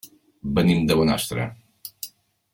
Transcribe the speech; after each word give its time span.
Venim 0.59 0.81
de 0.91 0.97
Bonastre. 1.01 1.47